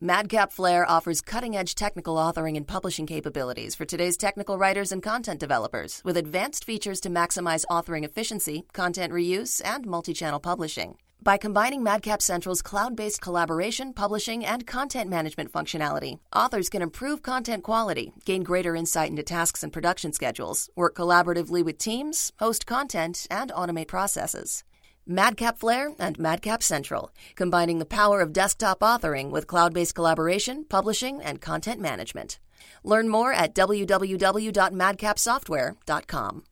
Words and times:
Madcap 0.00 0.52
Flare 0.52 0.84
offers 0.86 1.22
cutting 1.22 1.56
edge 1.56 1.74
technical 1.74 2.16
authoring 2.16 2.54
and 2.54 2.68
publishing 2.68 3.06
capabilities 3.06 3.74
for 3.74 3.86
today's 3.86 4.18
technical 4.18 4.58
writers 4.58 4.92
and 4.92 5.02
content 5.02 5.40
developers, 5.40 6.02
with 6.04 6.18
advanced 6.18 6.66
features 6.66 7.00
to 7.00 7.08
maximize 7.08 7.64
authoring 7.70 8.04
efficiency, 8.04 8.66
content 8.74 9.10
reuse, 9.10 9.62
and 9.64 9.86
multi 9.86 10.12
channel 10.12 10.38
publishing. 10.38 10.98
By 11.22 11.38
combining 11.38 11.82
Madcap 11.82 12.20
Central's 12.20 12.60
cloud 12.60 12.94
based 12.94 13.22
collaboration, 13.22 13.94
publishing, 13.94 14.44
and 14.44 14.66
content 14.66 15.08
management 15.08 15.50
functionality, 15.50 16.18
authors 16.30 16.68
can 16.68 16.82
improve 16.82 17.22
content 17.22 17.64
quality, 17.64 18.12
gain 18.26 18.42
greater 18.42 18.76
insight 18.76 19.08
into 19.08 19.22
tasks 19.22 19.62
and 19.62 19.72
production 19.72 20.12
schedules, 20.12 20.68
work 20.76 20.94
collaboratively 20.94 21.64
with 21.64 21.78
teams, 21.78 22.32
host 22.38 22.66
content, 22.66 23.26
and 23.30 23.50
automate 23.52 23.88
processes. 23.88 24.62
Madcap 25.06 25.58
Flare 25.58 25.92
and 25.98 26.18
Madcap 26.18 26.62
Central, 26.62 27.10
combining 27.34 27.78
the 27.78 27.84
power 27.84 28.20
of 28.20 28.32
desktop 28.32 28.80
authoring 28.80 29.30
with 29.30 29.46
cloud 29.46 29.72
based 29.72 29.94
collaboration, 29.94 30.64
publishing, 30.68 31.22
and 31.22 31.40
content 31.40 31.80
management. 31.80 32.40
Learn 32.82 33.08
more 33.08 33.32
at 33.32 33.54
www.madcapsoftware.com. 33.54 36.42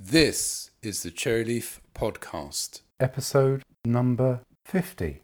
This 0.00 0.70
is 0.82 1.02
the 1.02 1.10
Cherryleaf 1.10 1.80
Podcast. 1.94 2.82
Episode 3.00 3.62
number 3.84 4.42
50. 4.64 5.22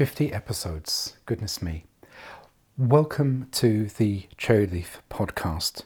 50 0.00 0.32
episodes. 0.32 1.18
Goodness 1.26 1.60
me. 1.60 1.84
Welcome 2.78 3.48
to 3.52 3.84
the 3.84 4.28
Cherryleaf 4.38 5.00
podcast. 5.10 5.82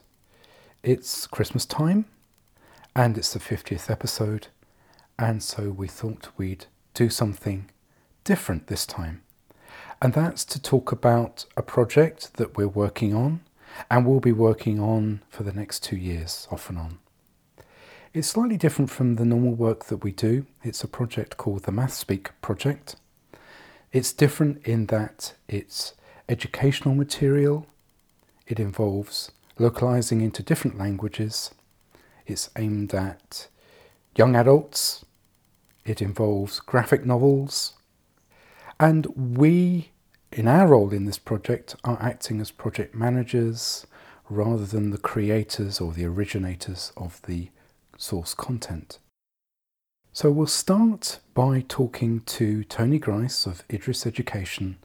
It's 0.84 1.26
Christmas 1.26 1.66
time 1.66 2.04
and 2.94 3.18
it's 3.18 3.32
the 3.32 3.40
50th 3.40 3.90
episode, 3.90 4.46
and 5.18 5.42
so 5.42 5.70
we 5.70 5.88
thought 5.88 6.28
we'd 6.36 6.66
do 6.94 7.10
something 7.10 7.72
different 8.22 8.68
this 8.68 8.86
time. 8.86 9.24
And 10.00 10.12
that's 10.12 10.44
to 10.44 10.62
talk 10.62 10.92
about 10.92 11.46
a 11.56 11.62
project 11.62 12.34
that 12.34 12.56
we're 12.56 12.68
working 12.68 13.12
on 13.12 13.40
and 13.90 14.06
we'll 14.06 14.20
be 14.20 14.30
working 14.30 14.78
on 14.78 15.22
for 15.28 15.42
the 15.42 15.52
next 15.52 15.82
two 15.82 15.96
years, 15.96 16.46
off 16.52 16.70
and 16.70 16.78
on. 16.78 16.98
It's 18.12 18.28
slightly 18.28 18.58
different 18.58 18.92
from 18.92 19.16
the 19.16 19.24
normal 19.24 19.54
work 19.54 19.86
that 19.86 20.04
we 20.04 20.12
do. 20.12 20.46
It's 20.62 20.84
a 20.84 20.86
project 20.86 21.36
called 21.36 21.64
the 21.64 21.72
MathSpeak 21.72 22.28
Project 22.42 22.94
it's 23.94 24.12
different 24.12 24.60
in 24.66 24.86
that 24.86 25.34
it's 25.48 25.94
educational 26.28 26.96
material, 26.96 27.64
it 28.44 28.58
involves 28.58 29.30
localizing 29.56 30.20
into 30.20 30.42
different 30.42 30.76
languages, 30.76 31.52
it's 32.26 32.50
aimed 32.58 32.92
at 32.92 33.46
young 34.16 34.34
adults, 34.34 35.04
it 35.84 36.02
involves 36.02 36.58
graphic 36.58 37.06
novels, 37.06 37.74
and 38.80 39.06
we, 39.14 39.92
in 40.32 40.48
our 40.48 40.66
role 40.66 40.92
in 40.92 41.04
this 41.04 41.18
project, 41.18 41.76
are 41.84 42.02
acting 42.02 42.40
as 42.40 42.50
project 42.50 42.96
managers 42.96 43.86
rather 44.28 44.66
than 44.66 44.90
the 44.90 44.98
creators 44.98 45.80
or 45.80 45.92
the 45.92 46.04
originators 46.04 46.92
of 46.96 47.22
the 47.22 47.48
source 47.96 48.34
content. 48.34 48.98
So 50.16 50.30
we'll 50.30 50.46
start 50.46 51.18
by 51.34 51.64
talking 51.66 52.20
to 52.20 52.62
Tony 52.62 53.00
Grice 53.00 53.46
of 53.46 53.64
Idris 53.68 54.06
Education, 54.06 54.76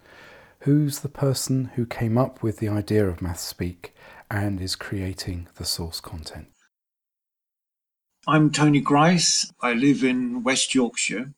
who's 0.62 1.02
the 1.02 1.08
person 1.08 1.66
who 1.76 1.86
came 1.86 2.18
up 2.18 2.42
with 2.42 2.58
the 2.58 2.68
idea 2.68 3.08
of 3.08 3.20
MathSpeak 3.20 3.92
and 4.32 4.60
is 4.60 4.76
creating 4.76 5.48
the 5.58 5.66
source 5.66 6.02
content. 6.02 6.48
I'm 8.28 8.50
Tony 8.50 8.82
Grice. 8.82 9.54
I 9.62 9.74
live 9.74 10.04
in 10.04 10.42
West 10.42 10.74
Yorkshire. 10.74 11.32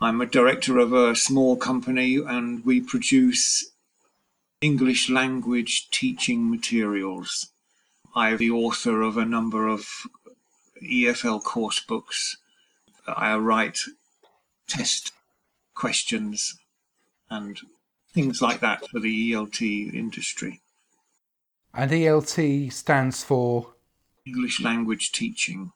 I'm 0.00 0.20
a 0.20 0.26
director 0.26 0.78
of 0.78 0.92
a 0.92 1.16
small 1.16 1.56
company 1.56 2.18
and 2.18 2.64
we 2.64 2.80
produce 2.80 3.72
English 4.60 5.10
language 5.10 5.90
teaching 5.90 6.48
materials. 6.48 7.48
I'm 8.14 8.36
the 8.36 8.52
author 8.52 9.02
of 9.02 9.16
a 9.16 9.24
number 9.24 9.66
of 9.66 9.88
EFL 10.80 11.42
course 11.42 11.80
books 11.80 12.36
I 13.06 13.36
write 13.36 13.78
test 14.68 15.12
questions 15.74 16.56
and 17.30 17.58
things 18.12 18.42
like 18.42 18.60
that 18.60 18.86
for 18.88 19.00
the 19.00 19.32
ELT 19.32 19.94
industry. 19.94 20.60
And 21.74 21.90
ELT 21.90 22.72
stands 22.72 23.24
for 23.24 23.74
English 24.26 24.60
language 24.60 25.12
teaching. 25.12 25.72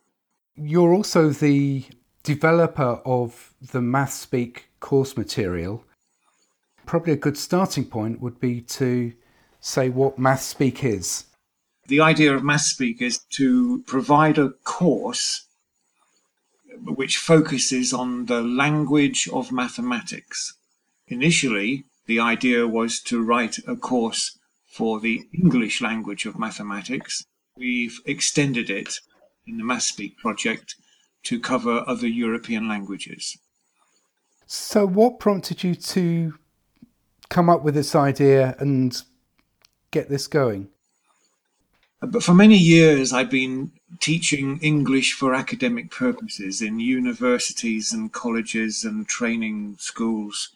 You're 0.54 0.92
also 0.92 1.30
the 1.30 1.84
developer 2.22 3.00
of 3.04 3.54
the 3.60 3.80
MathSpeak 3.80 4.62
course 4.80 5.16
material. 5.16 5.84
Probably 6.84 7.12
a 7.12 7.16
good 7.16 7.38
starting 7.38 7.84
point 7.84 8.20
would 8.20 8.38
be 8.38 8.60
to 8.60 9.12
say 9.60 9.88
what 9.88 10.18
MathSpeak 10.18 10.84
is. 10.84 11.24
The 11.88 12.00
idea 12.00 12.34
of 12.34 12.42
MathSpeak 12.42 13.00
is 13.00 13.18
to 13.30 13.82
provide 13.86 14.38
a 14.38 14.50
course 14.64 15.45
which 16.84 17.16
focuses 17.18 17.92
on 17.92 18.26
the 18.26 18.42
language 18.42 19.28
of 19.32 19.52
mathematics. 19.52 20.54
Initially, 21.08 21.84
the 22.06 22.20
idea 22.20 22.66
was 22.66 23.00
to 23.00 23.22
write 23.22 23.58
a 23.66 23.76
course 23.76 24.38
for 24.66 25.00
the 25.00 25.26
English 25.32 25.80
language 25.80 26.26
of 26.26 26.38
mathematics. 26.38 27.24
We've 27.56 27.98
extended 28.04 28.70
it 28.70 29.00
in 29.46 29.58
the 29.58 29.64
MathSpeak 29.64 30.16
project 30.16 30.76
to 31.24 31.40
cover 31.40 31.84
other 31.86 32.06
European 32.06 32.68
languages. 32.68 33.38
So, 34.46 34.86
what 34.86 35.18
prompted 35.18 35.64
you 35.64 35.74
to 35.74 36.34
come 37.28 37.48
up 37.48 37.62
with 37.62 37.74
this 37.74 37.94
idea 37.94 38.54
and 38.58 39.00
get 39.90 40.08
this 40.08 40.26
going? 40.26 40.68
But 42.00 42.22
for 42.22 42.34
many 42.34 42.58
years, 42.58 43.12
I've 43.12 43.30
been 43.30 43.72
teaching 44.00 44.58
English 44.58 45.14
for 45.14 45.34
academic 45.34 45.90
purposes 45.90 46.60
in 46.60 46.78
universities 46.78 47.92
and 47.92 48.12
colleges 48.12 48.84
and 48.84 49.08
training 49.08 49.76
schools 49.78 50.50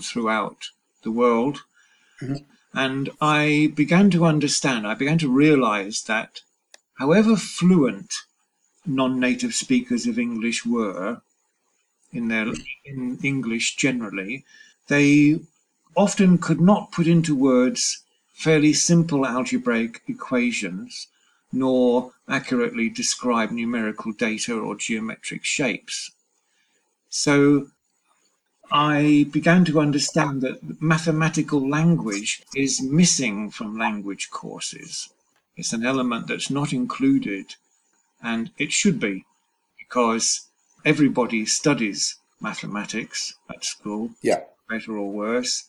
throughout 0.00 0.70
the 1.02 1.10
world. 1.10 1.64
Mm-hmm. 2.20 2.44
And 2.72 3.10
I 3.20 3.72
began 3.74 4.10
to 4.10 4.24
understand, 4.24 4.86
I 4.86 4.94
began 4.94 5.18
to 5.18 5.28
realize 5.28 6.02
that 6.04 6.40
however 6.98 7.36
fluent 7.36 8.14
non 8.86 9.20
native 9.20 9.54
speakers 9.54 10.06
of 10.06 10.18
English 10.18 10.64
were 10.64 11.20
in 12.12 12.28
their 12.28 12.52
in 12.84 13.18
English 13.22 13.76
generally, 13.76 14.44
they 14.88 15.40
often 15.94 16.38
could 16.38 16.60
not 16.60 16.92
put 16.92 17.06
into 17.06 17.34
words 17.34 18.02
fairly 18.36 18.74
simple 18.74 19.26
algebraic 19.26 20.02
equations, 20.06 21.08
nor 21.50 22.12
accurately 22.28 22.90
describe 22.90 23.50
numerical 23.50 24.12
data 24.12 24.54
or 24.54 24.76
geometric 24.76 25.42
shapes. 25.42 26.10
So 27.08 27.68
I 28.70 29.26
began 29.30 29.64
to 29.64 29.80
understand 29.80 30.42
that 30.42 30.82
mathematical 30.82 31.66
language 31.66 32.42
is 32.54 32.82
missing 32.82 33.50
from 33.50 33.78
language 33.78 34.28
courses. 34.30 35.08
It's 35.56 35.72
an 35.72 35.86
element 35.86 36.26
that's 36.26 36.50
not 36.50 36.74
included, 36.74 37.54
and 38.22 38.50
it 38.58 38.70
should 38.70 39.00
be, 39.00 39.24
because 39.78 40.48
everybody 40.84 41.46
studies 41.46 42.16
mathematics 42.38 43.32
at 43.48 43.64
school, 43.64 44.10
yeah. 44.20 44.40
better 44.68 44.98
or 44.98 45.10
worse, 45.10 45.68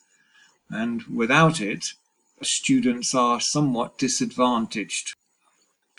and 0.68 1.02
without 1.04 1.62
it, 1.62 1.94
students 2.42 3.14
are 3.14 3.40
somewhat 3.40 3.98
disadvantaged. 3.98 5.14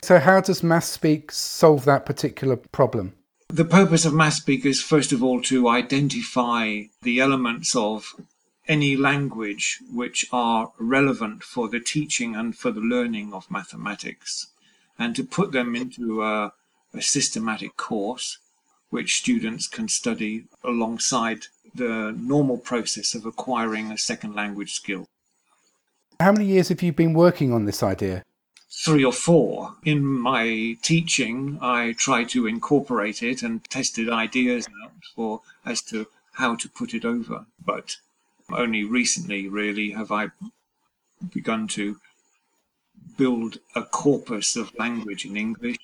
So, 0.02 0.20
how 0.20 0.42
does 0.42 0.62
MathSpeak 0.62 1.32
solve 1.32 1.86
that 1.86 2.06
particular 2.06 2.56
problem? 2.56 3.14
The 3.50 3.66
purpose 3.66 4.06
of 4.06 4.14
MathSpeak 4.14 4.66
is, 4.66 4.82
first 4.82 5.12
of 5.12 5.24
all, 5.24 5.42
to 5.44 5.68
identify 5.68 6.84
the 7.02 7.20
elements 7.20 7.76
of 7.76 8.16
any 8.68 8.96
language 8.96 9.80
which 9.92 10.26
are 10.32 10.72
relevant 10.78 11.44
for 11.44 11.68
the 11.68 11.80
teaching 11.80 12.36
and 12.36 12.56
for 12.56 12.72
the 12.72 12.80
learning 12.80 13.34
of 13.34 13.50
mathematics, 13.50 14.48
and 14.98 15.16
to 15.16 15.24
put 15.24 15.52
them 15.52 15.76
into 15.76 16.24
a, 16.24 16.54
a 16.94 17.02
systematic 17.02 17.76
course 17.76 18.38
which 18.92 19.18
students 19.18 19.68
can 19.68 19.88
study 19.88 20.46
alongside 20.64 21.48
the 21.74 22.16
normal 22.18 22.58
process 22.58 23.16
of 23.16 23.26
acquiring 23.26 23.92
a 23.92 23.98
second 23.98 24.36
language 24.36 24.74
skill. 24.74 25.08
How 26.22 26.34
many 26.34 26.48
years 26.48 26.68
have 26.68 26.82
you 26.84 26.92
been 26.92 27.14
working 27.14 27.54
on 27.54 27.64
this 27.64 27.82
idea? 27.82 28.26
Three 28.70 29.06
or 29.06 29.14
four. 29.14 29.76
In 29.86 30.04
my 30.04 30.76
teaching, 30.82 31.58
I 31.62 31.94
try 31.98 32.26
to 32.26 32.46
incorporate 32.46 33.24
it 33.24 33.42
and 33.42 33.64
tested 33.70 34.10
ideas 34.10 34.68
out 34.84 34.92
for 35.16 35.42
as 35.66 35.82
to 35.84 36.08
how 36.34 36.56
to 36.58 36.68
put 36.68 36.94
it 36.94 37.06
over. 37.06 37.46
But 37.66 37.96
only 38.52 38.84
recently, 38.84 39.48
really, 39.48 39.92
have 39.92 40.12
I 40.12 40.28
begun 41.34 41.70
to 41.70 41.98
build 43.18 43.60
a 43.74 43.84
corpus 43.84 44.58
of 44.58 44.78
language 44.78 45.26
in 45.26 45.38
English 45.38 45.78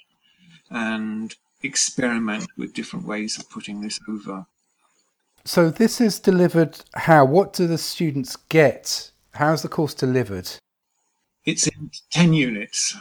and 0.69 1.33
experiment 1.63 2.47
with 2.57 2.73
different 2.73 3.05
ways 3.05 3.37
of 3.37 3.49
putting 3.49 3.81
this 3.81 3.99
over. 4.09 4.45
So 5.45 5.69
this 5.69 6.01
is 6.01 6.19
delivered 6.19 6.79
how? 6.93 7.23
What 7.23 7.53
do 7.53 7.67
the 7.67 7.77
students 7.77 8.35
get? 8.35 9.11
How's 9.35 9.63
the 9.63 9.67
course 9.67 9.93
delivered? 9.93 10.49
It's 11.43 11.67
in 11.67 11.91
10 12.11 12.31
units 12.31 12.95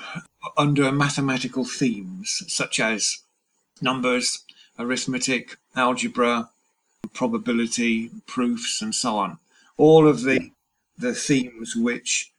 under 0.57 0.91
mathematical 0.91 1.65
themes 1.65 2.43
such 2.49 2.81
as 2.81 3.21
numbers, 3.81 4.43
arithmetic, 4.77 5.57
algebra, 5.77 6.51
probability, 7.13 8.11
proofs, 8.27 8.83
and 8.83 8.93
so 8.93 9.17
on. 9.17 9.39
All 9.77 10.09
of 10.09 10.23
the, 10.23 10.51
the 10.99 11.15
themes 11.15 11.77
which 11.77 12.33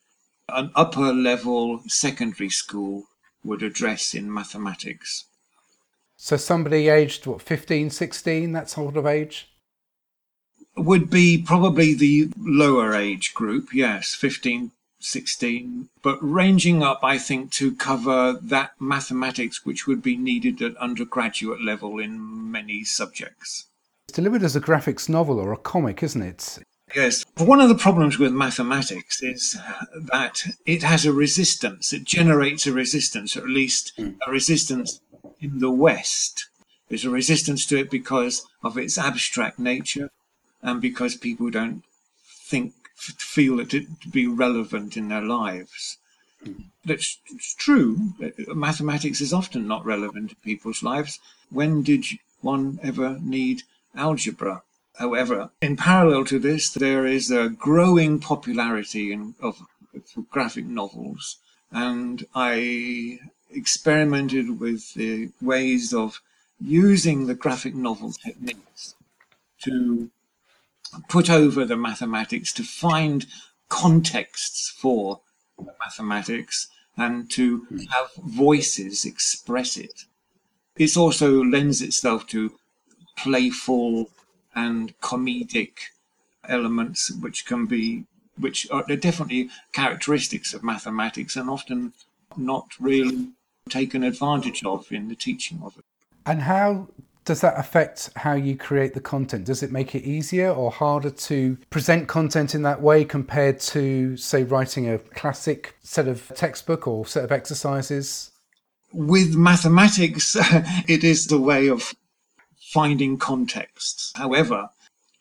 an 0.50 0.71
upper 0.75 1.13
level 1.13 1.81
secondary 1.88 2.50
school 2.50 3.06
would 3.45 3.63
address 3.63 4.13
in 4.13 4.31
mathematics. 4.31 5.24
So 6.18 6.36
somebody 6.36 6.89
aged, 6.89 7.25
what, 7.27 7.41
15, 7.41 7.89
16, 7.91 8.51
that 8.51 8.69
sort 8.69 8.98
of 8.98 9.06
age? 9.06 9.48
Would 10.77 11.10
be 11.10 11.42
probably 11.42 11.94
the 11.94 12.30
lower 12.38 12.94
age 12.94 13.33
group, 13.33 13.74
yes, 13.74 14.13
15, 14.13 14.72
16, 15.00 15.89
but 16.01 16.18
ranging 16.22 16.81
up, 16.83 17.00
I 17.04 17.18
think, 17.18 17.51
to 17.54 17.75
cover 17.75 18.33
that 18.42 18.72
mathematics 18.80 19.66
which 19.66 19.88
would 19.88 20.01
be 20.01 20.18
needed 20.18 20.62
at 20.62 20.75
undergraduate 20.77 21.63
level 21.63 22.00
in 22.00 22.51
many 22.51 22.83
subjects. 22.83 23.68
It's 24.07 24.16
delivered 24.16 24.44
as 24.44 24.56
a 24.56 24.62
graphics 24.62 25.07
novel 25.07 25.39
or 25.39 25.54
a 25.54 25.57
comic, 25.57 26.04
isn't 26.04 26.22
it? 26.22 26.60
Yes. 26.95 27.25
One 27.38 27.62
of 27.62 27.69
the 27.69 27.75
problems 27.75 28.19
with 28.19 28.31
mathematics 28.31 29.22
is 29.24 29.57
that 30.12 30.44
it 30.66 30.83
has 30.83 31.06
a 31.06 31.13
resistance. 31.13 31.94
It 31.94 32.04
generates 32.04 32.68
a 32.68 32.72
resistance, 32.72 33.36
or 33.36 33.42
at 33.42 33.50
least 33.50 33.94
hmm. 33.98 34.12
a 34.27 34.31
resistance 34.31 35.01
in 35.39 35.60
the 35.60 35.72
West. 35.72 36.50
There's 36.89 37.06
a 37.06 37.10
resistance 37.10 37.66
to 37.68 37.77
it 37.77 37.89
because 37.89 38.45
of 38.63 38.77
its 38.77 38.98
abstract 38.98 39.57
nature 39.57 40.12
and 40.65 40.81
because 40.81 41.15
people 41.15 41.50
don't 41.51 41.83
think, 42.25 42.73
feel 42.95 43.59
it 43.59 43.69
to 43.69 43.85
be 44.12 44.25
relevant 44.25 44.97
in 44.97 45.09
their 45.09 45.21
lives. 45.21 45.97
Mm-hmm. 46.44 46.63
That's 46.83 47.19
true. 47.57 48.13
Mathematics 48.47 49.21
is 49.21 49.31
often 49.31 49.67
not 49.67 49.85
relevant 49.85 50.31
in 50.31 50.38
people's 50.44 50.81
lives. 50.81 51.19
When 51.51 51.83
did 51.83 52.06
one 52.41 52.79
ever 52.81 53.19
need 53.21 53.62
algebra? 53.95 54.63
However, 54.97 55.51
in 55.62 55.77
parallel 55.77 56.25
to 56.25 56.39
this, 56.39 56.69
there 56.71 57.06
is 57.06 57.29
a 57.29 57.50
growing 57.50 58.19
popularity 58.19 59.12
in, 59.12 59.35
of, 59.41 59.62
of 59.94 60.29
graphic 60.31 60.65
novels, 60.65 61.38
and 61.71 62.25
I 62.33 63.19
experimented 63.51 64.59
with 64.59 64.94
the 64.95 65.29
ways 65.41 65.94
of 65.94 66.21
using 66.59 67.27
the 67.27 67.35
graphic 67.35 67.75
novel 67.75 68.13
techniques 68.13 68.95
to 69.63 70.09
put 71.09 71.30
over 71.30 71.65
the 71.65 71.77
mathematics, 71.77 72.53
to 72.53 72.63
find 72.63 73.25
contexts 73.69 74.69
for 74.69 75.21
the 75.57 75.74
mathematics, 75.80 76.68
and 76.97 77.30
to 77.31 77.68
have 77.89 78.09
voices 78.18 79.06
express 79.06 79.77
it. 79.77 80.06
It 80.77 80.95
also 80.97 81.44
lends 81.44 81.81
itself 81.81 82.27
to 82.27 82.57
playful 83.18 84.09
and 84.53 84.97
comedic 85.00 85.71
elements 86.47 87.12
which 87.12 87.45
can 87.45 87.65
be 87.65 88.06
which 88.38 88.69
are 88.69 88.83
definitely 88.83 89.50
characteristics 89.71 90.53
of 90.53 90.62
mathematics 90.62 91.38
and 91.38 91.50
often 91.50 91.94
not 92.36 92.68
really 92.80 93.30
taken 93.69 94.03
advantage 94.03 94.62
of 94.65 94.91
in 94.91 95.07
the 95.07 95.15
teaching 95.15 95.62
of 95.63 95.77
it. 95.77 95.86
And 96.25 96.41
how 96.41 96.89
does 97.25 97.42
that 97.42 97.57
affect 97.57 98.12
how 98.16 98.33
you 98.33 98.56
create 98.56 98.94
the 98.94 99.01
content? 99.01 99.45
Does 99.45 99.63
it 99.63 99.72
make 99.72 99.95
it 99.95 100.04
easier 100.04 100.51
or 100.51 100.69
harder 100.69 101.10
to 101.10 101.57
present 101.72 102.07
content 102.07 102.54
in 102.54 102.62
that 102.62 102.81
way 102.81 103.04
compared 103.04 103.60
to, 103.62 104.16
say, 104.16 104.44
writing 104.44 104.88
a 104.88 105.00
classic 105.00 105.75
set 105.81 106.07
of 106.07 106.31
textbook 106.36 106.88
or 106.88 107.06
set 107.07 107.24
of 107.24 107.31
exercises? 107.31 108.31
With 108.94 109.36
mathematics, 109.36 110.38
it 110.88 111.04
is 111.04 111.25
the 111.25 111.42
way 111.42 111.68
of 111.68 111.95
finding 112.72 113.18
contexts. 113.18 114.13
However, 114.16 114.69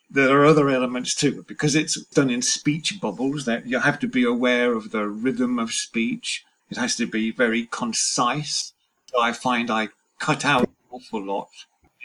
there 0.07 0.39
are 0.39 0.45
other 0.45 0.69
elements 0.69 1.15
too, 1.15 1.43
because 1.47 1.75
it's 1.75 1.99
done 2.09 2.29
in 2.29 2.43
speech 2.43 3.01
bubbles 3.01 3.45
that 3.45 3.65
you 3.65 3.79
have 3.79 3.99
to 3.99 4.07
be 4.07 4.23
aware 4.23 4.73
of 4.73 4.91
the 4.91 5.07
rhythm 5.07 5.57
of 5.57 5.73
speech. 5.73 6.45
It 6.69 6.77
has 6.77 6.95
to 6.97 7.07
be 7.07 7.31
very 7.31 7.65
concise. 7.65 8.73
I 9.19 9.33
find 9.33 9.71
I 9.71 9.89
cut 10.19 10.45
out 10.45 10.63
an 10.63 10.75
awful 10.91 11.23
lot 11.23 11.49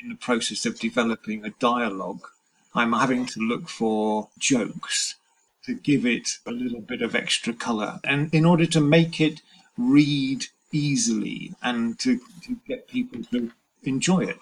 in 0.02 0.08
the 0.08 0.14
process 0.14 0.66
of 0.66 0.78
developing 0.78 1.44
a 1.44 1.50
dialogue. 1.50 2.26
I'm 2.74 2.92
having 2.92 3.26
to 3.26 3.40
look 3.40 3.68
for 3.68 4.28
jokes 4.38 5.16
to 5.64 5.74
give 5.74 6.06
it 6.06 6.38
a 6.46 6.50
little 6.50 6.80
bit 6.80 7.02
of 7.02 7.14
extra 7.14 7.52
color. 7.52 8.00
And 8.04 8.32
in 8.34 8.44
order 8.44 8.66
to 8.66 8.80
make 8.80 9.20
it 9.20 9.40
read 9.76 10.46
easily 10.72 11.54
and 11.62 11.98
to, 11.98 12.20
to 12.42 12.56
get 12.66 12.88
people 12.88 13.22
to 13.32 13.50
enjoy 13.82 14.20
it 14.20 14.40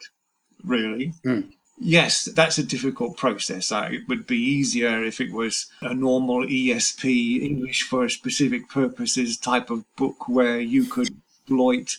really. 0.64 1.14
Mm. 1.24 1.52
Yes, 1.80 2.24
that's 2.24 2.58
a 2.58 2.64
difficult 2.64 3.16
process. 3.16 3.70
it 3.70 4.08
would 4.08 4.26
be 4.26 4.36
easier 4.36 5.04
if 5.04 5.20
it 5.20 5.32
was 5.32 5.66
a 5.80 5.94
normal 5.94 6.44
ESP, 6.44 7.40
English 7.40 7.82
for 7.84 8.08
specific 8.08 8.68
purposes 8.68 9.36
type 9.36 9.70
of 9.70 9.84
book 9.94 10.28
where 10.28 10.58
you 10.58 10.84
could 10.84 11.08
exploit 11.48 11.98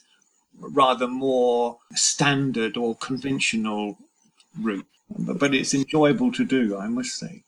rather 0.60 1.08
more 1.08 1.78
standard 1.96 2.78
or 2.78 2.96
conventional 2.96 3.98
route. 4.60 4.86
But 5.10 5.56
it's 5.56 5.74
enjoyable 5.74 6.32
to 6.34 6.46
do, 6.46 6.78
I 6.78 6.88
must 6.88 7.16
say. 7.16 7.44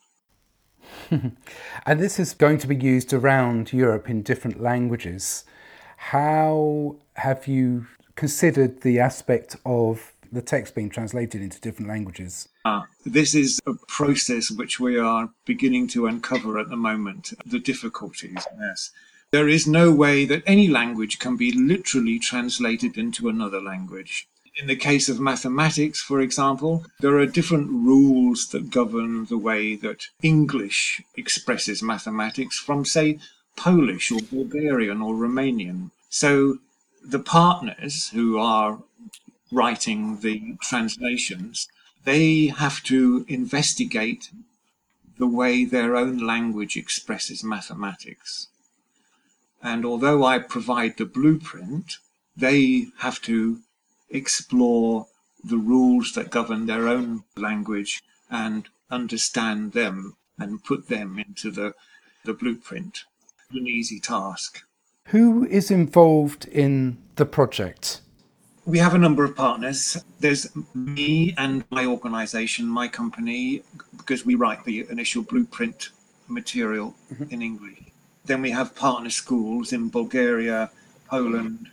and 1.11 1.99
this 1.99 2.19
is 2.19 2.33
going 2.33 2.57
to 2.59 2.67
be 2.67 2.75
used 2.75 3.13
around 3.13 3.71
Europe 3.71 4.09
in 4.09 4.23
different 4.23 4.61
languages. 4.61 5.45
How 5.97 6.95
have 7.15 7.47
you 7.47 7.85
considered 8.15 8.81
the 8.81 8.99
aspect 8.99 9.55
of 9.65 10.13
the 10.31 10.41
text 10.41 10.73
being 10.73 10.89
translated 10.89 11.41
into 11.41 11.59
different 11.59 11.89
languages? 11.89 12.47
Ah, 12.65 12.87
this 13.05 13.35
is 13.35 13.59
a 13.67 13.73
process 13.87 14.49
which 14.49 14.79
we 14.79 14.97
are 14.97 15.29
beginning 15.45 15.87
to 15.89 16.07
uncover 16.07 16.57
at 16.57 16.69
the 16.69 16.77
moment. 16.77 17.33
The 17.45 17.59
difficulties, 17.59 18.45
yes. 18.59 18.91
There 19.31 19.47
is 19.47 19.65
no 19.65 19.93
way 19.93 20.25
that 20.25 20.43
any 20.45 20.67
language 20.67 21.17
can 21.17 21.37
be 21.37 21.53
literally 21.53 22.19
translated 22.19 22.97
into 22.97 23.29
another 23.29 23.61
language. 23.61 24.27
In 24.57 24.67
the 24.67 24.75
case 24.75 25.07
of 25.07 25.21
mathematics, 25.21 26.01
for 26.01 26.19
example, 26.19 26.85
there 26.99 27.17
are 27.17 27.25
different 27.25 27.69
rules 27.69 28.49
that 28.49 28.69
govern 28.69 29.25
the 29.25 29.37
way 29.37 29.75
that 29.77 30.07
English 30.21 31.01
expresses 31.15 31.81
mathematics 31.81 32.59
from, 32.59 32.83
say, 32.83 33.19
Polish 33.55 34.11
or 34.11 34.19
Bulgarian 34.19 35.01
or 35.01 35.13
Romanian. 35.15 35.91
So 36.09 36.57
the 37.01 37.19
partners 37.19 38.09
who 38.09 38.37
are 38.37 38.83
writing 39.49 40.19
the 40.19 40.57
translations, 40.61 41.69
they 42.03 42.47
have 42.47 42.83
to 42.83 43.25
investigate 43.29 44.29
the 45.17 45.27
way 45.27 45.63
their 45.63 45.95
own 45.95 46.17
language 46.17 46.75
expresses 46.75 47.45
mathematics. 47.45 48.49
And 49.63 49.85
although 49.85 50.23
I 50.23 50.39
provide 50.39 50.97
the 50.97 51.05
blueprint, 51.05 51.97
they 52.35 52.87
have 52.99 53.21
to 53.23 53.59
explore 54.09 55.07
the 55.43 55.57
rules 55.57 56.13
that 56.13 56.29
govern 56.31 56.65
their 56.65 56.87
own 56.87 57.23
language 57.35 58.03
and 58.29 58.67
understand 58.89 59.73
them 59.73 60.15
and 60.37 60.63
put 60.63 60.87
them 60.87 61.19
into 61.19 61.51
the, 61.51 61.73
the 62.25 62.33
blueprint. 62.33 63.03
An 63.51 63.67
easy 63.67 63.99
task. 63.99 64.63
Who 65.07 65.45
is 65.45 65.71
involved 65.71 66.45
in 66.47 66.97
the 67.15 67.25
project? 67.25 68.01
We 68.65 68.77
have 68.77 68.93
a 68.93 68.97
number 68.97 69.23
of 69.23 69.35
partners. 69.35 70.01
There's 70.19 70.47
me 70.73 71.33
and 71.37 71.65
my 71.71 71.85
organization, 71.85 72.67
my 72.67 72.87
company, 72.87 73.63
because 73.97 74.25
we 74.25 74.35
write 74.35 74.63
the 74.63 74.85
initial 74.89 75.23
blueprint 75.23 75.89
material 76.27 76.95
mm-hmm. 77.11 77.33
in 77.33 77.41
English. 77.41 77.79
Then 78.25 78.41
we 78.41 78.51
have 78.51 78.75
partner 78.75 79.09
schools 79.09 79.73
in 79.73 79.89
Bulgaria, 79.89 80.69
Poland, 81.07 81.69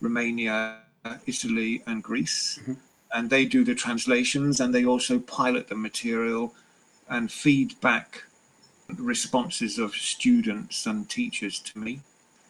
Romania, 0.00 0.78
Italy, 1.26 1.82
and 1.86 2.02
Greece. 2.02 2.58
Mm-hmm. 2.62 2.74
And 3.14 3.30
they 3.30 3.44
do 3.46 3.64
the 3.64 3.74
translations 3.74 4.60
and 4.60 4.74
they 4.74 4.84
also 4.84 5.18
pilot 5.18 5.68
the 5.68 5.74
material 5.74 6.54
and 7.08 7.32
feed 7.32 7.80
back 7.80 8.24
responses 8.96 9.78
of 9.78 9.94
students 9.94 10.86
and 10.86 11.08
teachers 11.08 11.58
to 11.60 11.78
me, 11.78 12.00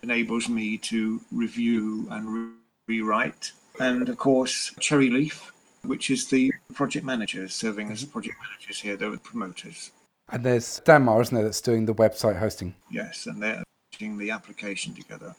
enables 0.03 0.49
me 0.49 0.79
to 0.79 1.21
review 1.33 2.07
and 2.11 2.29
re- 2.29 2.51
rewrite. 2.87 3.53
And 3.81 4.09
of 4.09 4.17
course, 4.17 4.73
Cherry 4.81 5.11
Leaf, 5.11 5.53
which 5.83 6.11
is 6.11 6.27
the 6.29 6.53
project 6.75 7.05
managers 7.05 7.55
serving 7.55 7.91
as 7.91 8.05
project 8.05 8.37
managers 8.43 8.81
here, 8.81 8.97
they're 8.97 9.11
the 9.11 9.19
promoters. 9.19 9.93
And 10.31 10.45
there's 10.45 10.81
Danmar, 10.85 11.21
isn't 11.23 11.35
there, 11.35 11.45
that's 11.45 11.61
doing 11.61 11.87
the 11.87 11.95
website 11.95 12.39
hosting. 12.39 12.75
Yes, 12.91 13.27
and 13.27 13.43
they're 13.43 13.65
putting 13.93 14.19
the 14.19 14.31
application 14.31 14.95
together. 14.95 15.35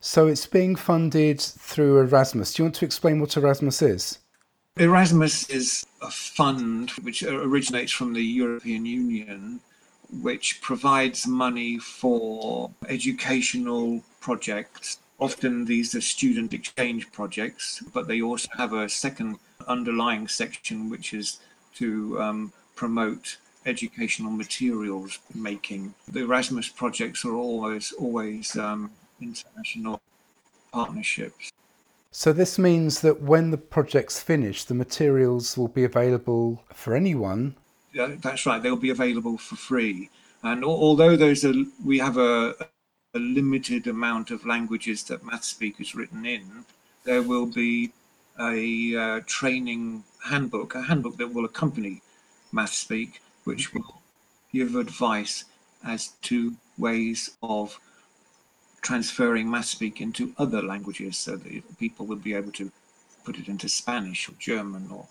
So 0.00 0.26
it's 0.26 0.46
being 0.46 0.74
funded 0.74 1.40
through 1.40 2.00
Erasmus. 2.00 2.54
Do 2.54 2.62
you 2.62 2.64
want 2.64 2.74
to 2.76 2.84
explain 2.84 3.20
what 3.20 3.36
Erasmus 3.36 3.82
is? 3.82 4.18
Erasmus 4.76 5.48
is 5.48 5.86
a 6.00 6.10
fund 6.10 6.90
which 7.02 7.22
originates 7.22 7.92
from 7.92 8.12
the 8.14 8.22
European 8.22 8.84
Union, 8.84 9.60
which 10.22 10.60
provides 10.60 11.26
money 11.26 11.78
for 11.78 12.70
educational 12.88 14.02
projects. 14.20 14.98
Often 15.20 15.66
these 15.66 15.94
are 15.94 16.00
student 16.00 16.52
exchange 16.52 17.12
projects, 17.12 17.80
but 17.92 18.08
they 18.08 18.22
also 18.22 18.48
have 18.56 18.72
a 18.72 18.88
second 18.88 19.38
underlying 19.68 20.26
section 20.26 20.90
which 20.90 21.14
is 21.14 21.38
to 21.74 22.20
um, 22.20 22.52
promote 22.74 23.36
educational 23.66 24.30
materials 24.30 25.18
making. 25.34 25.94
The 26.08 26.20
Erasmus 26.20 26.68
projects 26.68 27.24
are 27.24 27.34
always 27.34 27.92
always 27.92 28.56
um, 28.56 28.90
international 29.20 30.00
partnerships. 30.72 31.50
So 32.10 32.32
this 32.32 32.58
means 32.58 33.00
that 33.00 33.22
when 33.22 33.50
the 33.50 33.56
project's 33.56 34.20
finished, 34.20 34.68
the 34.68 34.74
materials 34.74 35.56
will 35.56 35.68
be 35.68 35.84
available 35.84 36.62
for 36.72 36.94
anyone. 36.94 37.56
Yeah, 37.94 38.16
that's 38.20 38.44
right. 38.44 38.62
They'll 38.62 38.76
be 38.76 38.90
available 38.90 39.38
for 39.38 39.56
free. 39.56 40.10
And 40.42 40.64
although 40.64 41.16
those 41.16 41.44
are, 41.44 41.54
we 41.84 41.98
have 41.98 42.18
a, 42.18 42.54
a 43.14 43.18
limited 43.18 43.86
amount 43.86 44.30
of 44.30 44.44
languages 44.44 45.04
that 45.04 45.22
MathSpeak 45.22 45.76
has 45.76 45.94
written 45.94 46.26
in, 46.26 46.64
there 47.04 47.22
will 47.22 47.46
be 47.46 47.92
a 48.38 48.96
uh, 48.96 49.20
training 49.26 50.04
handbook, 50.24 50.74
a 50.74 50.82
handbook 50.82 51.16
that 51.16 51.32
will 51.32 51.44
accompany 51.44 52.02
MathSpeak, 52.52 53.20
which 53.44 53.72
will 53.72 54.00
give 54.52 54.74
advice 54.74 55.44
as 55.84 56.08
to 56.22 56.54
ways 56.78 57.30
of 57.42 57.78
transferring 58.82 59.46
MathSpeak 59.46 60.00
into 60.00 60.34
other 60.38 60.62
languages 60.62 61.16
so 61.16 61.36
that 61.36 61.78
people 61.78 62.06
will 62.06 62.16
be 62.16 62.34
able 62.34 62.52
to 62.52 62.70
put 63.24 63.38
it 63.38 63.48
into 63.48 63.68
Spanish 63.68 64.28
or 64.28 64.32
German 64.38 64.88
or 64.90 65.06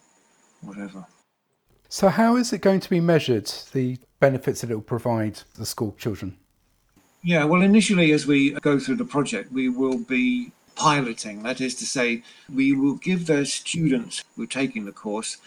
whatever. 0.62 1.06
So, 1.90 2.10
how 2.10 2.36
is 2.36 2.54
it 2.54 2.62
going 2.62 2.80
to 2.82 2.90
be 2.90 3.00
measured, 3.00 3.52
the 3.74 3.98
benefits 4.20 4.62
that 4.62 4.72
it 4.72 4.76
will 4.76 4.82
provide 4.82 5.42
the 5.58 5.66
school 5.66 5.96
children? 5.98 6.38
Yeah, 7.24 7.44
well, 7.44 7.62
initially, 7.62 8.12
as 8.14 8.26
we 8.26 8.52
go 8.62 8.80
through 8.80 8.96
the 8.96 9.06
project, 9.06 9.52
we 9.52 9.70
will 9.70 10.00
be 10.00 10.52
piloting. 10.76 11.44
That 11.44 11.62
is 11.62 11.76
to 11.76 11.86
say, 11.86 12.24
we 12.54 12.74
will 12.74 12.96
give 12.96 13.28
those 13.28 13.54
students 13.54 14.24
who 14.36 14.44
are 14.44 14.48
taking 14.48 14.86
the 14.86 14.92
course 14.92 15.38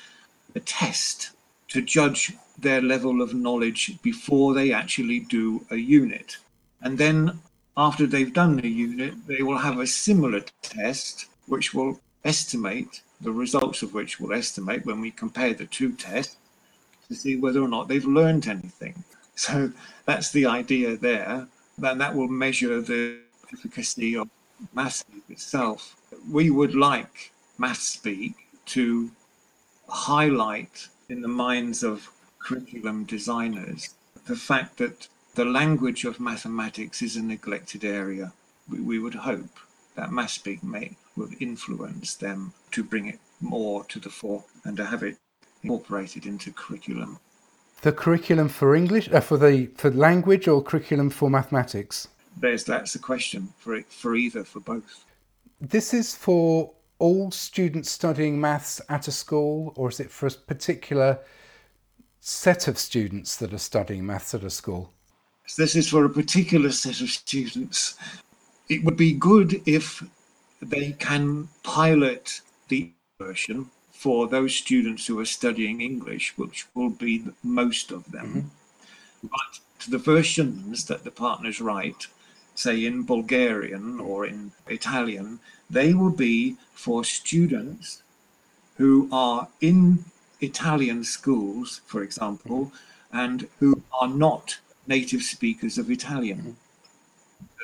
a 0.55 0.61
test 0.61 1.31
to 1.69 1.83
judge 1.83 2.35
their 2.59 2.81
level 2.81 3.21
of 3.21 3.35
knowledge 3.35 4.01
before 4.03 4.55
they 4.55 4.73
actually 4.73 5.21
do 5.21 5.65
a 5.71 5.77
unit. 5.77 6.37
And 6.83 6.99
then 6.99 7.41
after 7.77 8.07
they've 8.07 8.33
done 8.33 8.57
the 8.57 8.69
unit, 8.69 9.15
they 9.27 9.43
will 9.43 9.59
have 9.59 9.79
a 9.79 9.87
similar 9.87 10.41
test 10.63 11.27
which 11.47 11.75
will 11.75 12.01
estimate 12.25 13.03
the 13.21 13.33
results 13.33 13.83
of 13.83 13.95
which 13.95 14.21
will 14.21 14.33
estimate 14.33 14.87
when 14.87 15.01
we 15.01 15.11
compare 15.11 15.55
the 15.55 15.67
two 15.67 15.93
tests 15.93 16.37
to 17.09 17.15
see 17.15 17.37
whether 17.37 17.61
or 17.61 17.69
not 17.69 17.89
they've 17.89 18.07
learned 18.07 18.47
anything. 18.47 19.05
So 19.37 19.73
that's 20.07 20.31
the 20.31 20.47
idea 20.47 20.97
there. 20.97 21.49
And 21.83 22.01
that 22.01 22.15
will 22.15 22.29
measure 22.29 22.81
the 22.81 23.19
efficacy 23.53 24.17
of 24.17 24.29
MathSpeak 24.77 25.29
itself. 25.29 25.97
We 26.31 26.51
would 26.51 26.77
like 26.77 27.33
MathSpeak 27.59 28.35
to 28.67 29.11
highlight 29.89 30.87
in 31.09 31.21
the 31.21 31.27
minds 31.27 31.83
of 31.83 32.09
curriculum 32.45 33.05
designers 33.05 33.95
the 34.27 34.37
fact 34.37 34.77
that 34.79 35.09
the 35.35 35.45
language 35.45 36.05
of 36.05 36.21
mathematics 36.21 37.03
is 37.03 37.17
a 37.17 37.23
neglected 37.23 37.85
area. 37.85 38.33
We, 38.71 38.81
we 38.81 38.99
would 38.99 39.15
hope 39.15 39.59
that 39.97 40.13
mass 40.13 40.39
MathSpeak 40.39 40.63
may 40.63 40.97
would 41.17 41.35
influence 41.41 42.15
them 42.15 42.53
to 42.73 42.83
bring 42.83 43.07
it 43.07 43.19
more 43.41 43.85
to 43.85 44.01
the 44.01 44.11
fore 44.11 44.45
and 44.65 44.77
to 44.77 44.85
have 44.85 45.03
it 45.03 45.17
incorporated 45.63 46.27
into 46.27 46.53
curriculum. 46.53 47.19
The 47.83 47.93
curriculum 47.93 48.49
for 48.49 48.75
English, 48.75 49.09
uh, 49.13 49.21
for 49.21 49.37
the 49.37 49.67
for 49.77 49.91
language, 49.91 50.49
or 50.49 50.63
curriculum 50.63 51.11
for 51.11 51.29
mathematics? 51.31 52.09
There's 52.37 52.65
that's 52.65 52.95
the 52.95 52.99
question 52.99 53.53
for 53.59 53.75
it, 53.75 53.87
for 53.87 54.17
either 54.17 54.43
for 54.45 54.61
both. 54.61 55.05
This 55.61 55.95
is 55.95 56.15
for 56.15 56.73
all 56.99 57.31
students 57.31 57.91
studying 57.91 58.41
maths 58.41 58.81
at 58.89 59.07
a 59.07 59.13
school, 59.13 59.73
or 59.77 59.91
is 59.91 60.01
it 60.01 60.11
for 60.11 60.27
a 60.27 60.31
particular 60.31 61.19
set 62.27 62.69
of 62.69 62.79
students 62.79 63.37
that 63.37 63.53
are 63.53 63.59
studying 63.59 64.07
maths 64.07 64.35
at 64.35 64.43
a 64.43 64.49
school? 64.49 64.91
this 65.59 65.77
is 65.77 65.91
for 65.91 66.07
a 66.07 66.09
particular 66.11 66.73
set 66.73 67.03
of 67.03 67.11
students. 67.11 67.97
It 68.71 68.83
would 68.83 68.97
be 68.97 69.13
good 69.13 69.61
if 69.67 70.03
they 70.63 70.93
can 70.93 71.49
pilot 71.63 72.41
the 72.69 72.91
version 73.19 73.71
for 73.93 74.27
those 74.27 74.55
students 74.55 75.07
who 75.07 75.21
are 75.21 75.27
studying 75.27 75.83
English, 75.83 76.33
which 76.39 76.67
will 76.75 76.89
be 76.89 77.27
most 77.43 77.91
of 77.91 78.11
them. 78.11 78.27
Mm-hmm. 79.23 79.29
But 79.29 79.91
the 79.91 79.99
versions 79.99 80.87
that 80.87 81.05
the 81.05 81.11
partners 81.11 81.61
write, 81.61 82.07
say 82.55 82.87
in 82.87 83.03
Bulgarian 83.03 84.01
or 84.01 84.25
in 84.25 84.53
Italian, 84.67 85.41
they 85.69 85.93
will 85.93 86.17
be 86.29 86.57
for 86.73 87.05
students 87.05 88.03
who 88.79 89.11
are 89.13 89.49
in 89.61 90.07
Italian 90.41 91.05
schools, 91.05 91.81
for 91.87 92.03
example, 92.03 92.73
and 93.13 93.49
who 93.61 93.83
are 94.01 94.09
not 94.09 94.59
native 94.87 95.23
speakers 95.23 95.79
of 95.79 95.91
Italian. 95.91 96.39
Mm-hmm. 96.39 96.51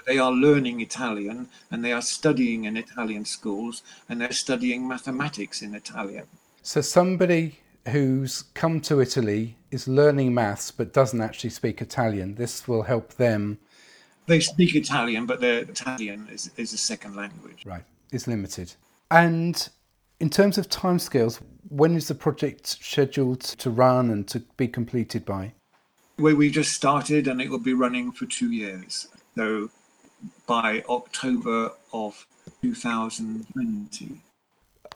They 0.07 0.19
are 0.19 0.33
learning 0.33 0.81
Italian 0.81 1.49
and 1.71 1.85
they 1.85 1.93
are 1.93 2.03
studying 2.03 2.65
in 2.65 2.77
Italian 2.77 3.25
schools 3.25 3.83
and 4.09 4.21
they're 4.21 4.33
studying 4.33 4.89
mathematics 4.89 5.61
in 5.62 5.75
Italian. 5.75 6.27
So, 6.62 6.81
somebody 6.81 7.61
who's 7.89 8.45
come 8.55 8.81
to 8.83 9.00
Italy 9.00 9.57
is 9.71 9.87
learning 9.87 10.35
maths 10.35 10.71
but 10.71 10.93
doesn't 10.93 11.21
actually 11.21 11.50
speak 11.50 11.81
Italian, 11.81 12.35
this 12.37 12.67
will 12.67 12.83
help 12.83 13.15
them. 13.15 13.59
They 14.27 14.41
speak 14.41 14.75
Italian, 14.75 15.27
but 15.27 15.41
their 15.41 15.61
Italian 15.61 16.29
is, 16.31 16.50
is 16.57 16.73
a 16.73 16.79
second 16.79 17.17
language. 17.17 17.65
Right, 17.65 17.85
it's 18.12 18.27
limited. 18.27 18.75
And 19.11 19.69
in 20.21 20.31
terms 20.31 20.59
of 20.59 20.69
timescales, 20.69 21.41
when 21.69 21.97
is 21.97 22.09
the 22.09 22.15
project 22.15 22.67
scheduled 22.67 23.41
to 23.41 23.71
run 23.71 24.11
and 24.11 24.29
to 24.29 24.41
be 24.57 24.69
completed 24.69 25.25
by? 25.25 25.55
where 26.21 26.37
we 26.37 26.50
just 26.50 26.73
started 26.73 27.27
and 27.27 27.41
it 27.41 27.50
will 27.50 27.59
be 27.59 27.73
running 27.73 28.12
for 28.12 28.27
two 28.27 28.53
years. 28.53 29.09
So 29.37 29.71
by 30.47 30.85
October 30.89 31.73
of 31.93 32.25
2020. 32.62 34.21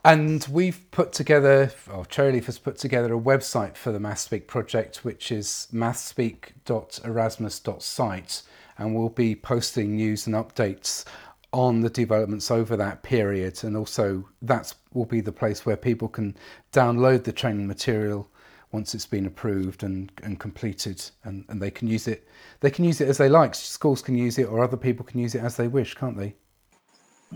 And 0.07 0.47
we've 0.51 0.91
put 0.91 1.15
together, 1.15 1.73
or 1.91 2.05
Cherryleaf 2.05 2.45
has 2.45 2.59
put 2.59 2.77
together 2.77 3.15
a 3.15 3.19
website 3.19 3.77
for 3.77 3.91
the 3.91 3.99
MathSpeak 3.99 4.47
project, 4.47 5.03
which 5.03 5.33
is 5.33 5.67
mathspeak.erasmus.site. 5.73 8.43
And 8.77 8.93
we'll 8.95 9.09
be 9.09 9.35
posting 9.35 9.97
news 9.97 10.27
and 10.27 10.35
updates 10.35 11.07
on 11.55 11.81
the 11.81 11.89
developments 11.89 12.51
over 12.51 12.77
that 12.77 13.05
period. 13.05 13.63
And 13.63 13.77
also, 13.77 14.29
that 14.43 14.75
will 14.93 15.05
be 15.07 15.21
the 15.21 15.33
place 15.33 15.65
where 15.65 15.77
people 15.77 16.09
can 16.09 16.37
download 16.73 17.23
the 17.23 17.33
training 17.33 17.69
material 17.69 18.29
once 18.73 18.93
it's 18.93 19.07
been 19.07 19.25
approved 19.25 19.85
and, 19.85 20.11
and 20.25 20.41
completed 20.41 21.01
and, 21.23 21.45
and 21.49 21.63
they 21.63 21.71
can 21.71 21.87
use 21.87 22.09
it 22.09 22.27
they 22.59 22.73
can 22.73 22.85
use 22.85 23.01
it 23.01 23.09
as 23.09 23.19
they 23.19 23.29
like. 23.29 23.55
Schools 23.55 24.03
can 24.03 24.19
use 24.19 24.37
it 24.37 24.49
or 24.49 24.65
other 24.65 24.77
people 24.77 25.05
can 25.07 25.21
use 25.21 25.37
it 25.37 25.45
as 25.45 25.57
they 25.57 25.69
wish 25.69 25.95
can't 25.95 26.19
they? 26.19 26.35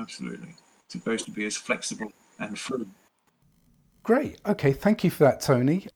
Absolutely. 0.00 0.48
It's 0.84 0.94
supposed 0.94 1.24
to 1.26 1.30
be 1.30 1.46
as 1.46 1.56
flexible 1.56 2.10
and 2.40 2.58
free. 2.58 2.86
Great. 4.02 4.40
Okay 4.46 4.72
thank 4.72 5.04
you 5.04 5.10
for 5.10 5.22
that 5.22 5.40
tony. 5.40 5.86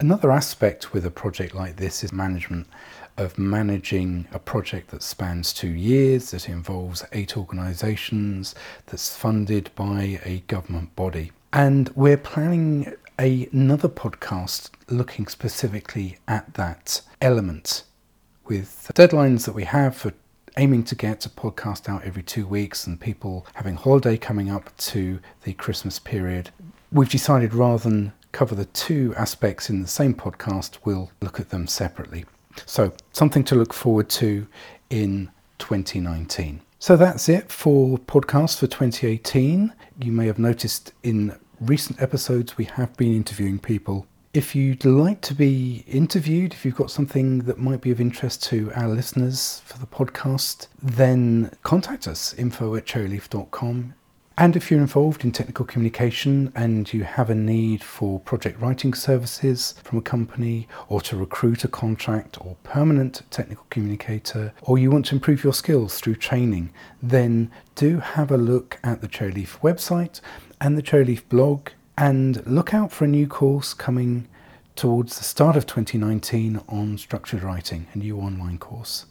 Another 0.00 0.32
aspect 0.32 0.94
with 0.94 1.04
a 1.04 1.10
project 1.10 1.54
like 1.54 1.76
this 1.76 2.02
is 2.02 2.10
management 2.10 2.66
of 3.16 3.38
managing 3.38 4.26
a 4.32 4.38
project 4.38 4.90
that 4.90 5.02
spans 5.02 5.52
two 5.52 5.68
years 5.68 6.30
that 6.30 6.48
involves 6.48 7.04
eight 7.12 7.36
organisations 7.36 8.54
that's 8.86 9.16
funded 9.16 9.70
by 9.74 10.20
a 10.24 10.42
government 10.46 10.94
body 10.96 11.32
and 11.52 11.90
we're 11.94 12.16
planning 12.18 12.94
another 13.18 13.88
podcast 13.88 14.70
looking 14.88 15.26
specifically 15.26 16.18
at 16.28 16.54
that 16.54 17.00
element 17.20 17.82
with 18.46 18.90
deadlines 18.94 19.46
that 19.46 19.54
we 19.54 19.64
have 19.64 19.96
for 19.96 20.12
aiming 20.58 20.84
to 20.84 20.94
get 20.94 21.26
a 21.26 21.28
podcast 21.28 21.88
out 21.88 22.04
every 22.04 22.22
two 22.22 22.46
weeks 22.46 22.86
and 22.86 23.00
people 23.00 23.46
having 23.54 23.76
holiday 23.76 24.16
coming 24.16 24.50
up 24.50 24.74
to 24.76 25.18
the 25.42 25.52
Christmas 25.54 25.98
period. 25.98 26.50
We've 26.92 27.08
decided 27.08 27.52
rather 27.52 27.88
than 27.88 28.12
cover 28.32 28.54
the 28.54 28.66
two 28.66 29.14
aspects 29.16 29.68
in 29.68 29.82
the 29.82 29.88
same 29.88 30.14
podcast, 30.14 30.78
we'll 30.84 31.10
look 31.20 31.40
at 31.40 31.50
them 31.50 31.66
separately. 31.66 32.24
So, 32.64 32.92
something 33.12 33.44
to 33.44 33.54
look 33.54 33.72
forward 33.72 34.08
to 34.10 34.46
in 34.90 35.30
2019. 35.58 36.60
So, 36.78 36.96
that's 36.96 37.28
it 37.28 37.50
for 37.50 37.98
podcast 37.98 38.58
for 38.58 38.66
2018. 38.66 39.72
You 40.00 40.12
may 40.12 40.26
have 40.26 40.38
noticed 40.38 40.92
in 41.02 41.36
recent 41.60 42.00
episodes 42.00 42.56
we 42.56 42.64
have 42.64 42.96
been 42.96 43.14
interviewing 43.14 43.58
people. 43.58 44.06
If 44.34 44.54
you'd 44.54 44.84
like 44.84 45.22
to 45.22 45.34
be 45.34 45.82
interviewed, 45.86 46.52
if 46.52 46.64
you've 46.64 46.76
got 46.76 46.90
something 46.90 47.38
that 47.40 47.58
might 47.58 47.80
be 47.80 47.90
of 47.90 48.00
interest 48.00 48.42
to 48.44 48.70
our 48.74 48.88
listeners 48.88 49.62
for 49.64 49.78
the 49.78 49.86
podcast, 49.86 50.66
then 50.82 51.50
contact 51.62 52.06
us 52.06 52.34
info 52.34 52.74
at 52.74 52.84
cherryleaf.com. 52.84 53.94
And 54.38 54.54
if 54.54 54.70
you're 54.70 54.80
involved 54.80 55.24
in 55.24 55.32
technical 55.32 55.64
communication 55.64 56.52
and 56.54 56.92
you 56.92 57.04
have 57.04 57.30
a 57.30 57.34
need 57.34 57.82
for 57.82 58.20
project 58.20 58.60
writing 58.60 58.92
services 58.92 59.74
from 59.82 59.96
a 59.96 60.02
company 60.02 60.68
or 60.88 61.00
to 61.02 61.16
recruit 61.16 61.64
a 61.64 61.68
contract 61.68 62.36
or 62.44 62.56
permanent 62.62 63.22
technical 63.30 63.64
communicator, 63.70 64.52
or 64.60 64.76
you 64.76 64.90
want 64.90 65.06
to 65.06 65.14
improve 65.14 65.42
your 65.42 65.54
skills 65.54 66.00
through 66.00 66.16
training, 66.16 66.70
then 67.02 67.50
do 67.76 67.98
have 68.00 68.30
a 68.30 68.36
look 68.36 68.78
at 68.84 69.00
the 69.00 69.08
Cherryleaf 69.08 69.58
website 69.60 70.20
and 70.60 70.76
the 70.76 70.82
Cherryleaf 70.82 71.26
blog 71.30 71.70
and 71.96 72.46
look 72.46 72.74
out 72.74 72.92
for 72.92 73.06
a 73.06 73.08
new 73.08 73.26
course 73.26 73.72
coming 73.72 74.28
towards 74.74 75.16
the 75.16 75.24
start 75.24 75.56
of 75.56 75.64
2019 75.64 76.60
on 76.68 76.98
structured 76.98 77.42
writing, 77.42 77.86
a 77.94 77.98
new 77.98 78.18
online 78.18 78.58
course. 78.58 79.06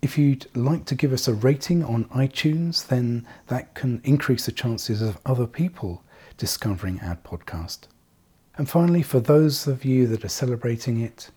If 0.00 0.16
you'd 0.16 0.46
like 0.54 0.84
to 0.86 0.94
give 0.94 1.12
us 1.12 1.26
a 1.26 1.34
rating 1.34 1.82
on 1.82 2.04
iTunes, 2.06 2.86
then 2.86 3.26
that 3.48 3.74
can 3.74 4.00
increase 4.04 4.46
the 4.46 4.52
chances 4.52 5.02
of 5.02 5.18
other 5.26 5.46
people 5.46 6.04
discovering 6.36 7.00
our 7.00 7.16
podcast. 7.16 7.88
And 8.56 8.68
finally, 8.68 9.02
for 9.02 9.18
those 9.18 9.66
of 9.66 9.84
you 9.84 10.06
that 10.06 10.24
are 10.24 10.28
celebrating 10.28 11.00
it, 11.00 11.30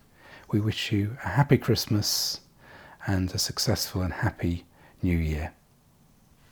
we 0.52 0.60
wish 0.60 0.92
you 0.92 1.16
a 1.24 1.30
happy 1.30 1.58
Christmas 1.58 2.40
and 3.06 3.34
a 3.34 3.38
successful 3.38 4.02
and 4.02 4.12
happy 4.12 4.64
New 5.02 5.16
Year. 5.16 5.52